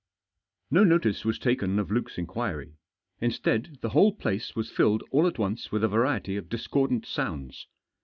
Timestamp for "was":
1.23-1.37, 4.55-4.71